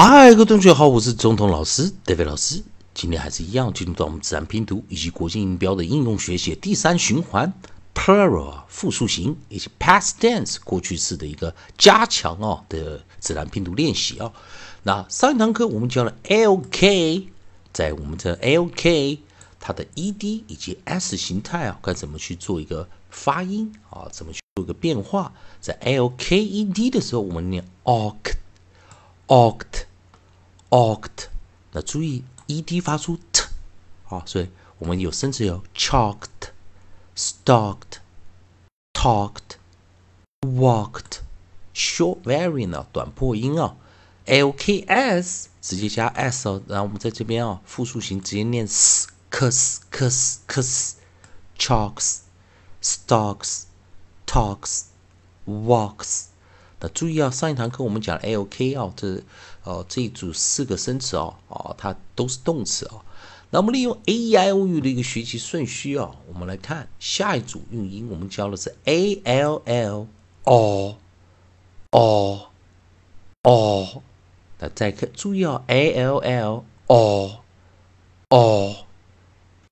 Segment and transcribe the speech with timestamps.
[0.00, 2.62] 嗨，各位同学好，我是总统老师 David 老师。
[2.94, 7.52] 今天还是一样，进入到我们自然拼读以及国际音标的应用学习第三循环
[7.96, 14.32] ，plural 复数形以及 past tense 过去式的一个加强哦的自然拼读练习啊。
[14.84, 17.24] 那上一堂课我们教了 lk，
[17.72, 19.18] 在我们的 lk
[19.58, 24.06] 它的 ed 以及 s 形态啊，该怎么去做一个发音啊？
[24.12, 25.32] 怎么去做一个变化？
[25.60, 28.34] 在 lked 的时候，我们念 oct
[29.26, 29.87] oct
[30.70, 31.28] OCT，。
[31.72, 33.44] 那注意 ed 发出 t
[34.08, 36.50] 啊，所以我们有生词有 chalked、
[37.16, 37.98] stalked、
[38.92, 39.56] talked、
[40.40, 41.20] walked。
[41.74, 43.76] short variant 啊，短破音啊。
[44.26, 49.08] lks 直接加 s 哦，然后我们在这边啊，复数形直接念 s。
[49.30, 50.94] cuss, cuss, cuss,
[51.58, 52.20] chalks,
[52.82, 53.64] stalks,
[54.26, 54.84] talks,
[55.46, 56.27] walks。
[56.80, 59.22] 那注意啊，上一堂课我们讲 lk 啊，这
[59.64, 63.04] 哦这一组四个生词哦，啊，它都是动词啊。
[63.50, 70.06] 那我们利用 a e i o u 的一个学习顺序啊，我们来看下一组韵音，我们教的是 a l l
[70.44, 70.96] o
[71.90, 72.48] o
[73.42, 74.02] o。
[74.60, 77.36] 那再看，注意啊，a l l o
[78.28, 78.76] o。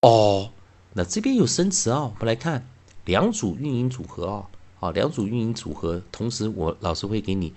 [0.00, 0.50] 哦，
[0.94, 2.66] 那这边有生词啊，我们来看
[3.04, 7.52] 两组韵音组合啊，好，两组运营组合，同时我老师会给你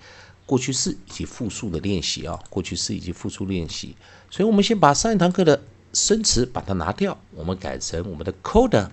[0.46, 3.94] 过去式以及复数的练习啊，过去式以及复数练习，
[4.30, 5.62] 所以我们先把上一堂课的
[5.92, 8.90] 生词把它拿掉，我们改成我们的 coda，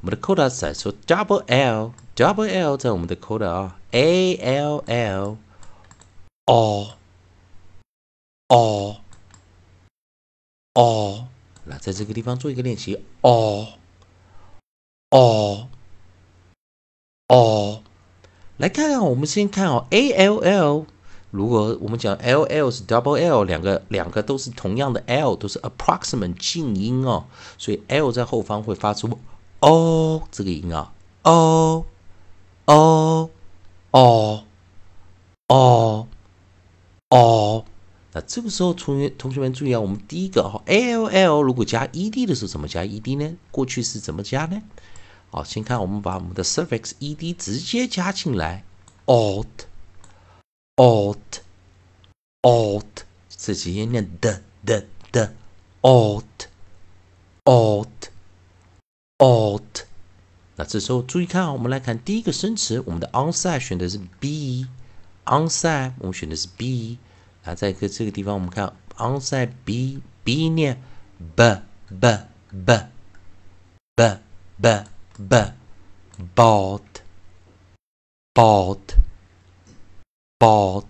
[0.00, 5.36] 我们的 coda 在说 double l，double l 在我们的 coda 啊，a l l，
[6.46, 6.96] 哦，
[8.48, 9.00] 哦，
[10.74, 11.28] 哦。
[11.64, 13.74] 那在这个地方做一个练习，哦，
[15.10, 15.68] 哦，
[17.28, 17.84] 哦，
[18.62, 20.86] 来看看，我们先看哦，a l l，
[21.32, 27.24] 如果我们讲 l l 是 double l，两个两个都是同样的 l，都是 approximate 近音哦，
[27.58, 29.18] 所以 l 在后方会发出
[29.58, 30.92] o 这个音啊
[31.22, 31.84] ，o
[32.66, 33.30] o
[33.90, 34.44] o
[35.48, 36.06] o
[37.08, 37.64] o。
[38.12, 43.28] 那这个时候，同学同学们注意啊，我们第一个哈，l l 如果加 e d 的时候，怎么加 e d 呢？
[43.50, 44.62] 过去式怎么加呢？
[45.34, 48.64] 好，先看我们把我们的 suffix e d 直接加进来
[49.06, 49.64] ，alt，alt，alt，
[53.30, 55.32] 这直接念的的的
[55.80, 56.50] ，alt，alt，alt。
[60.56, 66.98] 那这时候注意看啊，我们来看第一个生词，我们的 onside 选的是 b，onside 我们选的是 b。
[67.42, 70.82] 啊，在个这个地方，我们看 onside b b 念
[71.34, 72.18] b b
[72.50, 72.86] b
[73.96, 74.18] b
[74.60, 74.84] b
[75.28, 75.52] b
[76.34, 76.82] bald
[78.34, 78.96] bald
[80.38, 80.86] bald。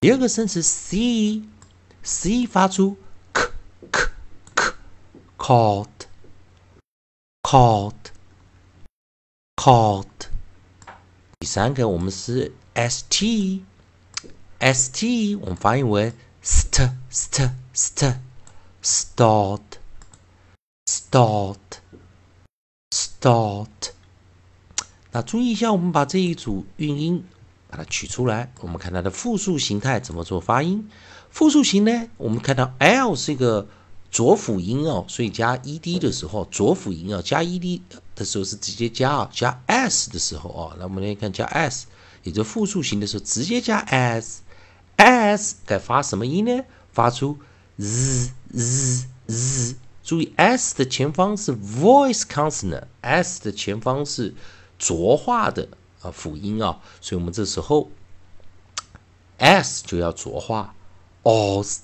[0.00, 1.42] 第二个生词 c
[2.02, 2.96] c 发出
[3.32, 3.50] k
[3.90, 4.10] k
[4.54, 4.72] k
[5.36, 6.06] called
[7.42, 7.94] called
[9.56, 10.06] called。
[11.38, 13.62] 第三个我们是 st。
[14.60, 18.16] st 我们发音为 st st st
[18.82, 19.60] start
[20.88, 21.65] start
[23.20, 23.66] start。
[25.12, 27.24] 那注意一下，我们把这一组韵音
[27.68, 30.88] 把它取出来，我们看它的复数形态怎么做发音。
[31.30, 33.66] 复数形呢，我们看到 l 是一个
[34.10, 37.80] 浊辅音哦，所以加 ed 的时候，浊辅音啊，加 ed
[38.14, 41.86] 的时候是直接加啊，加 s 的时候啊，那我们来看加 s，
[42.22, 44.42] 也就复数形的时候直接加 s。
[44.96, 46.64] s 该发什么音呢？
[46.90, 47.38] 发出
[47.78, 49.76] z z z。
[50.06, 54.36] 注意 s 的前方是 voice consonant，s 的前方是
[54.78, 55.68] 浊化的
[56.00, 57.90] 啊辅音啊，所以我们这时候
[59.38, 60.76] s 就要浊化
[61.24, 61.78] os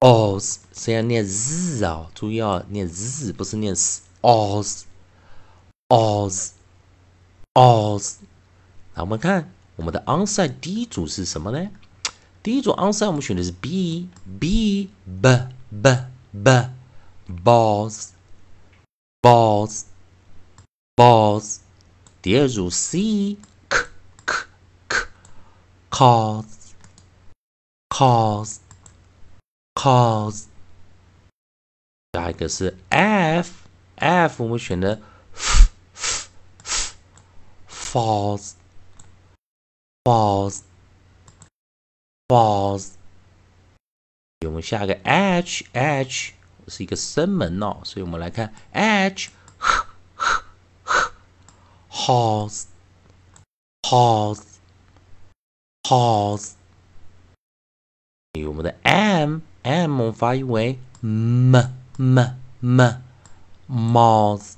[0.00, 4.82] os，是要念 z 啊，注意啊，念 z 不是念 s os
[5.88, 6.48] os
[7.54, 8.14] os。
[8.94, 11.70] 那我们看我们的 onside 第一组是什么呢？
[12.42, 14.08] 第一组 onside 我们选的是 b
[14.40, 14.90] b
[15.22, 15.96] b b
[16.32, 16.70] b
[17.29, 18.09] balls
[19.21, 19.83] balls
[20.95, 21.59] balls。
[22.21, 23.37] 第二组 c
[23.69, 23.85] k
[24.25, 24.45] k
[24.87, 25.07] k
[25.89, 26.71] cause
[27.89, 28.57] cause
[29.75, 30.45] cause。
[32.13, 35.01] 下一个是 f f 我们选的
[35.33, 36.29] f f
[36.63, 36.95] f
[37.69, 38.53] falls
[40.03, 40.61] falls
[42.27, 42.93] balls，
[44.45, 46.33] 我们下一个 h h
[46.69, 49.29] 是一个声门哦，所以我们来看 h
[51.89, 52.65] halls
[53.83, 54.41] halls
[55.83, 56.51] halls
[58.47, 61.55] 我们的 m m 我们发音为 m
[61.97, 62.19] m
[62.59, 63.01] m
[63.67, 64.55] moth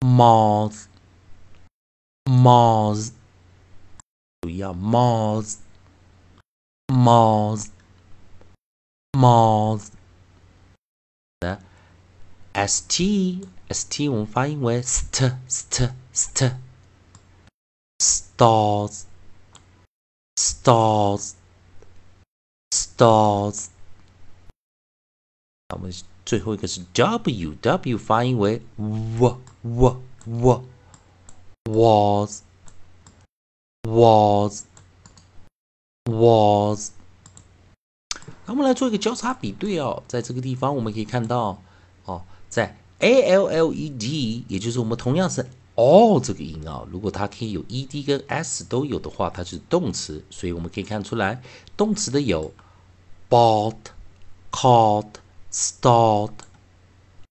[0.00, 0.86] moth
[2.24, 3.12] moth
[4.40, 5.56] 注意啊 moth
[6.88, 7.68] moth
[9.12, 9.99] moth 的
[12.67, 16.57] St st 我们发音为 st st st
[17.99, 19.03] stars
[20.35, 21.33] stars
[22.71, 23.67] stars。
[25.73, 25.93] 我们
[26.25, 30.65] 最后一个是 w w 发音为 w w w
[31.69, 32.43] was
[33.83, 34.65] was
[36.05, 36.91] was。
[38.45, 41.61] 那我们来做一个交叉比对哦，在这个地方我们可以看到
[42.05, 50.21] 哦，在 a l l e d，也就是我们同样是 all 这个音啊，如果它可以有 e d 跟 s 都有的话，它是动词。
[50.29, 51.41] 所以我们可以看出来，
[51.77, 52.53] 动词的有
[53.29, 53.77] bought、
[54.51, 55.07] called、
[55.51, 56.33] stalled。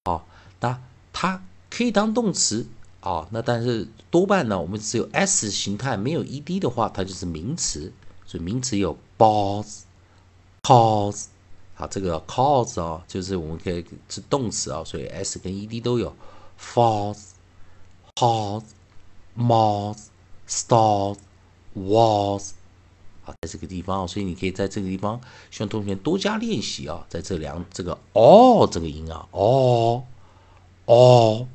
[0.05, 0.23] 哦，
[0.61, 0.81] 那
[1.13, 2.67] 它可以当动词
[3.01, 3.29] 啊。
[3.31, 7.93] 那但是多半呢，我们只有 s 形态没有 e d 的话，它就是名词。
[8.25, 9.67] 所以名词有 bought、
[10.63, 11.27] calls。
[11.81, 16.15] 啊，这个 cause 啊，就是我们可以是动词啊，所以 s 跟 e d 都有
[16.61, 17.31] falls。
[18.17, 18.65] Pause,
[19.35, 20.09] mouse,
[20.47, 21.17] stall,
[21.73, 22.53] was。
[23.23, 25.19] 好，在这个地方，所以你可以在这个地方，
[25.51, 30.03] 希望同学们多加练习啊，在这两这个 all 这个音啊，all,
[30.85, 31.47] all,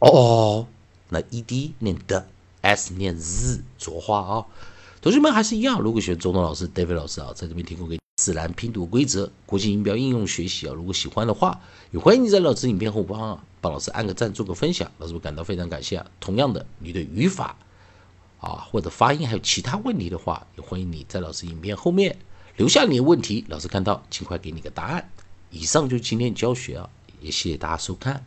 [0.00, 0.66] all，
[1.08, 2.26] 那 ed 念的
[2.60, 4.46] ，s 念 z，浊化啊。
[5.00, 7.98] 同学们还是一样，如果喜欢中东老师、David 老师啊，在这边提供给。
[8.28, 10.74] 自然拼读规则，国际音标应用学习啊！
[10.74, 11.58] 如果喜欢的话，
[11.92, 16.06] 也欢迎你在老师影片后方啊，帮老师按个赞，做个分享，老师会感到非常感谢啊。
[16.20, 17.56] 同样的，你的语法
[18.38, 22.18] 啊或者发音还有其他问题的话，也欢迎你在老师影片后面
[22.58, 25.10] 留下你的问题，老师看到尽快给你个答案。
[25.50, 26.90] 以上就是今天教学啊，
[27.22, 28.22] 也谢谢大家收看。